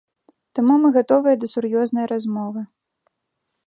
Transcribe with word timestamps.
Таму 0.59 0.77
мы 0.85 0.91
гатовыя 0.97 1.35
да 1.45 1.51
сур'ёзнай 1.53 2.05
размовы. 2.17 2.61